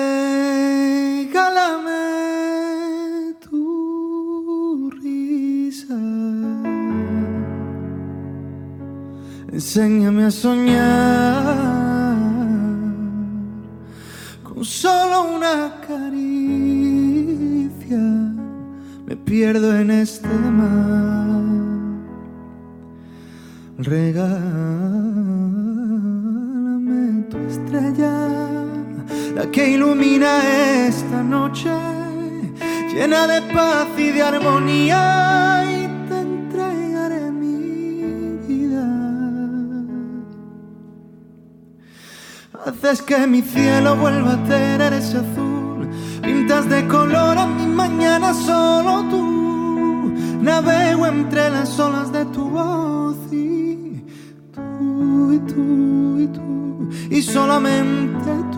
tu 3.40 4.90
risa. 5.02 5.98
Enséñame 9.52 10.26
a 10.26 10.30
soñar 10.30 12.16
con 14.44 14.64
solo 14.64 15.34
una 15.34 15.80
caricia. 15.84 16.38
Me 19.04 19.16
pierdo 19.16 19.76
en 19.76 19.90
este 19.90 20.28
mar. 20.28 21.42
Regálame 23.78 25.17
que 29.52 29.70
ilumina 29.70 30.86
esta 30.86 31.22
noche, 31.22 31.70
llena 32.92 33.26
de 33.26 33.42
paz 33.52 33.88
y 33.96 34.10
de 34.10 34.22
armonía, 34.22 35.64
y 35.64 36.08
te 36.08 36.20
entregaré 36.20 37.30
mi 37.30 38.38
vida. 38.46 38.84
Haces 42.66 43.02
que 43.02 43.26
mi 43.26 43.42
cielo 43.42 43.96
vuelva 43.96 44.34
a 44.34 44.44
tener 44.44 44.92
ese 44.92 45.18
azul, 45.18 45.88
pintas 46.22 46.68
de 46.68 46.86
color 46.86 47.38
a 47.38 47.46
mi 47.46 47.66
mañana 47.66 48.34
solo 48.34 49.04
tú, 49.10 50.12
navego 50.40 51.06
entre 51.06 51.50
las 51.50 51.78
olas 51.78 52.12
de 52.12 52.24
tu 52.26 52.48
voz 52.50 53.16
y 53.32 54.04
tú 54.54 55.32
y 55.32 55.38
tú 55.40 56.18
y 56.18 56.26
tú 56.28 56.88
y 57.10 57.22
solamente 57.22 58.30
tú 58.52 58.57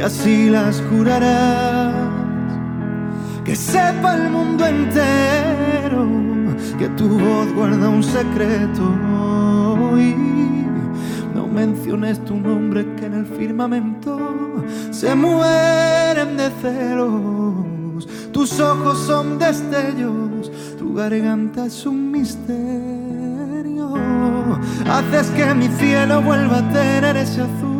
y 0.00 0.02
así 0.02 0.48
las 0.48 0.80
curarás. 0.80 1.94
Que 3.44 3.54
sepa 3.54 4.14
el 4.16 4.30
mundo 4.30 4.64
entero 4.64 6.06
que 6.78 6.88
tu 6.96 7.06
voz 7.18 7.52
guarda 7.54 7.90
un 7.90 8.02
secreto. 8.02 8.82
Y 9.98 10.14
no 11.34 11.46
menciones 11.46 12.24
tu 12.24 12.34
nombre 12.34 12.94
que 12.96 13.04
en 13.06 13.12
el 13.12 13.26
firmamento 13.26 14.64
se 14.90 15.14
mueren 15.14 16.38
de 16.38 16.50
celos. 16.62 18.08
Tus 18.32 18.58
ojos 18.58 18.98
son 19.06 19.38
destellos, 19.38 20.50
tu 20.78 20.94
garganta 20.94 21.66
es 21.66 21.84
un 21.84 22.10
misterio. 22.10 23.92
Haces 24.90 25.28
que 25.32 25.54
mi 25.54 25.68
cielo 25.68 26.22
vuelva 26.22 26.60
a 26.60 26.72
tener 26.72 27.18
ese 27.18 27.42
azul. 27.42 27.79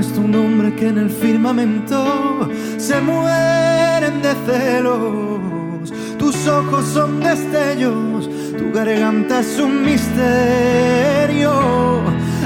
Menciones 0.00 0.12
tu 0.14 0.26
nombre 0.26 0.74
que 0.74 0.88
en 0.88 0.98
el 0.98 1.10
firmamento 1.10 2.48
se 2.78 3.00
mueren 3.00 4.22
de 4.22 4.34
celos. 4.46 5.92
tus 6.18 6.46
ojos 6.48 6.84
son 6.86 7.20
destellos, 7.20 8.28
tu 8.56 8.72
garganta 8.72 9.40
es 9.40 9.58
un 9.58 9.84
misterio. 9.84 11.52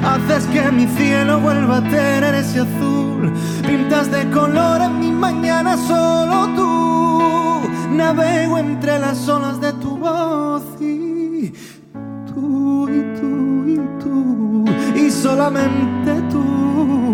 Haces 0.02 0.44
que 0.52 0.70
mi 0.70 0.86
cielo 0.96 1.40
vuelva 1.40 1.78
a 1.78 1.82
tener 1.82 2.34
ese 2.34 2.60
azul, 2.60 3.32
pintas 3.66 4.10
de 4.10 4.28
color 4.30 4.82
en 4.82 4.98
mi 4.98 5.10
mañana 5.10 5.76
solo 5.76 6.48
tú. 6.56 7.94
Navego 7.96 8.58
entre 8.58 8.98
las 8.98 9.28
olas 9.28 9.60
de 9.60 9.72
tu 9.74 9.96
voz 9.96 10.62
y 10.80 11.52
tú 12.26 12.88
y 12.88 13.00
tú 13.18 13.64
y 13.68 13.78
tú 14.02 14.64
y 14.96 15.10
solamente 15.10 16.12
tú 16.30 17.13